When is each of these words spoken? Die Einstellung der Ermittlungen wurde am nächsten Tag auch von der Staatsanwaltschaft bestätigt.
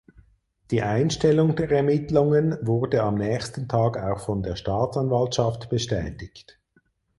Die 0.71 0.81
Einstellung 0.81 1.55
der 1.55 1.69
Ermittlungen 1.69 2.57
wurde 2.65 3.03
am 3.03 3.13
nächsten 3.19 3.67
Tag 3.67 3.99
auch 3.99 4.19
von 4.25 4.41
der 4.41 4.55
Staatsanwaltschaft 4.55 5.69
bestätigt. 5.69 6.59